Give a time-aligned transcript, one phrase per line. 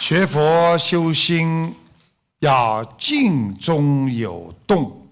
[0.00, 1.74] 学佛修心
[2.38, 5.06] 要静中有动，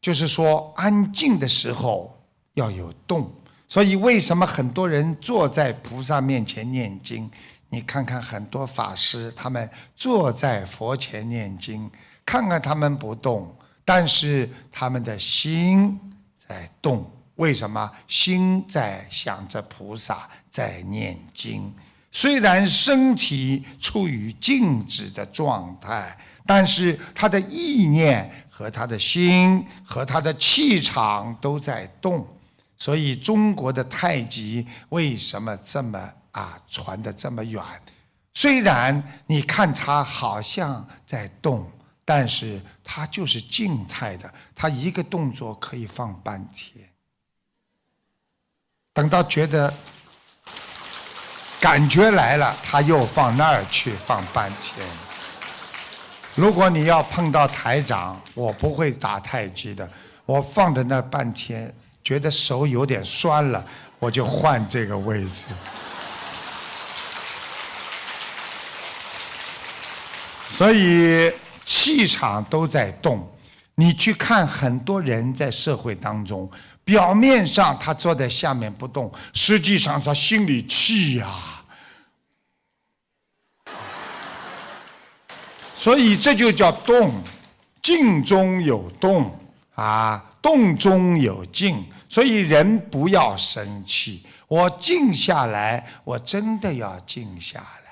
[0.00, 2.16] 就是说安静的时候
[2.54, 3.28] 要有动。
[3.66, 7.28] 所以为什么很多人坐在菩萨面前念经？
[7.68, 11.90] 你看看很多法师，他们坐在佛前念经，
[12.24, 13.52] 看看他们不动，
[13.84, 15.98] 但是他们的心
[16.38, 17.04] 在动。
[17.34, 17.90] 为什么？
[18.06, 21.74] 心在想着菩萨，在念经。
[22.10, 32.26] 虽然身体处于静止的状态，但是他的意念和他的心和他的气场都在动。
[32.78, 37.62] 所以中国的太极为什么这么啊传的这么远？
[38.32, 41.70] 虽然你看它好像在动，
[42.04, 46.88] 但是它就是静态的，它一个动作可以放半天。
[48.94, 49.72] 等到觉得。
[51.60, 54.86] 感觉来了，他又放那儿去放半天。
[56.36, 59.88] 如果你要碰到台长，我不会打太极的，
[60.24, 63.64] 我放在那半天，觉得手有点酸了，
[63.98, 65.46] 我就换这个位置。
[70.48, 71.32] 所以
[71.64, 73.28] 气场都在动，
[73.74, 76.48] 你去看很多人在社会当中。
[76.88, 81.28] 表面上他坐在下面不动，实际上他心里气呀。
[85.76, 87.12] 所以这就叫动，
[87.82, 89.38] 静中有动
[89.74, 91.84] 啊，动中有静。
[92.08, 97.90] 所以人不要生气，我静下来，我真的要静下来。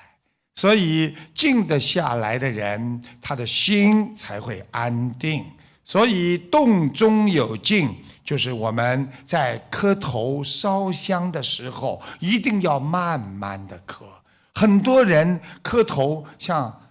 [0.55, 5.45] 所以静得下来的人，他的心才会安定。
[5.87, 7.95] 所以动中有静。
[8.23, 14.05] 就是我们在磕头烧香的时候，一定要慢慢的磕。
[14.53, 16.81] 很多人磕头像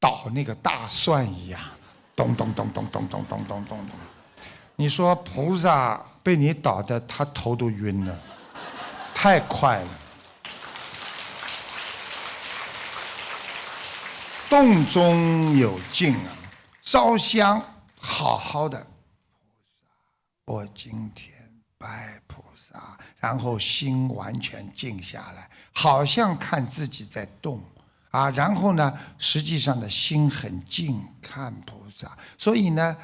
[0.00, 1.60] 捣那个大蒜一样，
[2.16, 3.96] 咚咚咚咚咚咚咚咚咚咚。
[4.74, 8.18] 你说菩萨被你捣的，他头都晕了，
[9.14, 9.88] 太快了。
[14.50, 16.34] 动中有静啊，
[16.82, 17.62] 烧香
[18.04, 18.78] 好好的。
[18.80, 19.78] 菩萨
[20.44, 21.32] 我今天
[21.78, 27.62] 拜菩萨，然后心完全静下来，好像看自己在动
[28.10, 28.28] 啊。
[28.30, 32.18] 然后呢，实际上的心很静，看菩萨。
[32.36, 32.96] 所以呢，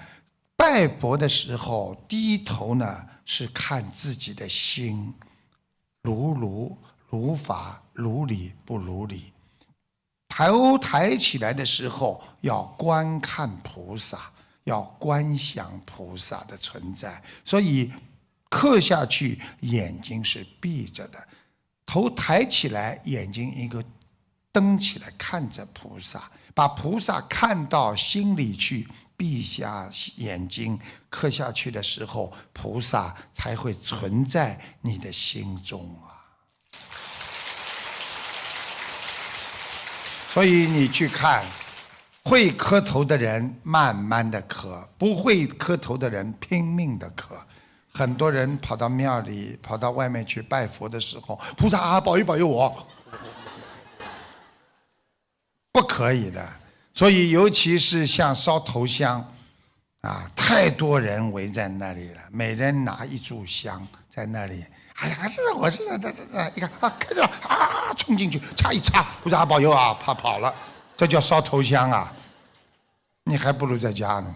[0.56, 5.14] 拜佛的时候低头呢，是看自己的心，
[6.02, 6.76] 如如
[7.08, 9.32] 如法，如理不如理。
[10.28, 14.30] 头抬起来的时候，要观看菩萨。
[14.68, 17.90] 要观想菩萨的存在，所以
[18.50, 21.26] 刻下去，眼睛是闭着的，
[21.86, 23.82] 头抬起来，眼睛一个
[24.52, 28.86] 瞪起来看着菩萨，把菩萨看到心里去，
[29.16, 36.12] 闭下眼睛刻下去的时候，菩萨才会存在你的心中啊。
[40.34, 41.42] 所以你去看。
[42.28, 47.34] 会磕头的人慢慢的磕，不会磕头的人拼命的磕。
[47.90, 52.86] 很多人跑到庙里，跑到外面去拜佛的时候，菩萨啊，保佑保佑我，
[55.72, 56.46] 不可以的。
[56.92, 59.26] 所以，尤其是像烧头香，
[60.02, 64.62] 啊，太多人围在那里了，每人拿一炷香在那里。
[64.96, 66.12] 哎呀，是我是的，
[66.54, 70.54] 一看啊，开始了啊，冲进去擦一擦，菩萨保佑啊，怕跑了，
[70.98, 72.12] 这叫烧头香啊。
[73.22, 74.34] 你还不如在家呢，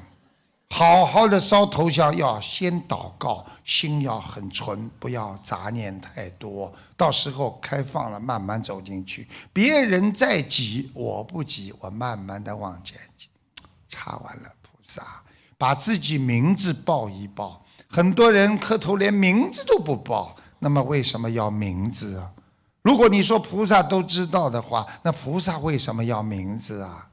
[0.70, 6.72] 好好的烧头香，要先祷告，心要很纯，不要杂念太多。
[6.96, 9.26] 到时候开放了，慢慢走进去。
[9.52, 13.26] 别人再急，我不急，我慢慢的往前挤。
[13.88, 15.02] 插完了菩萨，
[15.58, 17.64] 把自己名字报一报。
[17.88, 22.30] 很多人磕头连名字都不报，那么为什么要名字啊？
[22.82, 27.08] 如果你说菩萨都知道的话，那菩萨为什么要名字啊？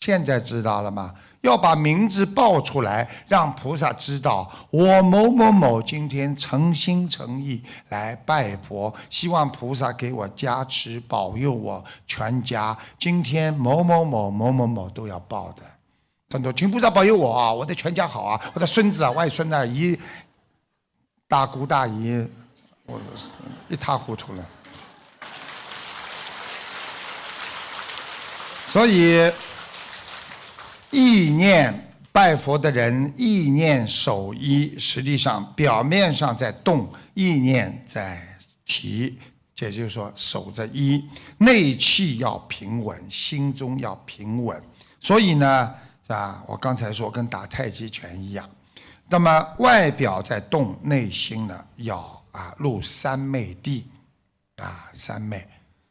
[0.00, 1.14] 现在知道了吗？
[1.42, 12.76] 要把名字报出来，让菩萨知道我某某某今天诚心诚意来拜佛，希望菩萨给我加持保佑我全家。
[12.98, 15.62] 今天某某某某某某都要报的，
[16.30, 19.98] 很多请菩萨保佑我啊，我的全家好啊，我的孙子啊、外孙啊、姨、
[21.28, 22.26] 大姑大姨，
[22.86, 23.00] 我
[23.68, 24.44] 一塌糊涂了。
[28.68, 29.30] 所以。
[30.90, 38.26] 意念拜佛的人，意念守一，实际上表面上在动，意念在
[38.64, 39.18] 提，
[39.58, 41.04] 也就是说守着一，
[41.36, 44.58] 内气要平稳，心中要平稳。
[44.98, 45.74] 所以呢，
[46.06, 48.48] 啊，我刚才说跟打太极拳一样，
[49.06, 51.98] 那么外表在动，内心呢要
[52.32, 53.86] 啊入三昧地，
[54.56, 55.46] 啊三昧。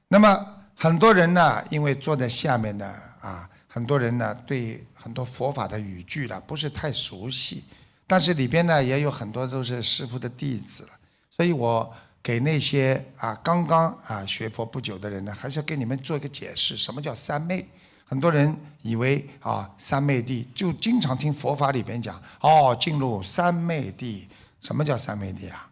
[0.08, 7.64] 那么很多人呢，因为坐在下面呢，啊，很多人呢对很多佛法的语句呢不是太熟悉，
[8.06, 10.90] 但是里边呢也有很多都是师父的弟子了，
[11.36, 11.92] 所以我
[12.22, 17.68] 给那些啊刚刚啊学佛不久的人呢，还是要给你们做一个解释，什么叫三昧？
[18.06, 24.30] 很多人以为啊三昧地就经常听佛法里边讲，哦，进入三昧地，
[24.62, 25.68] 什么叫三昧地啊？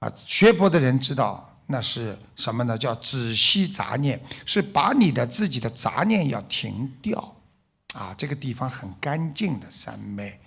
[0.00, 1.48] 啊，学佛的人知道。
[1.72, 2.78] 那是什么呢？
[2.78, 7.34] 叫止息杂念，是把你的自己的杂念要停掉，
[7.94, 10.38] 啊，这个地方很干净的三昧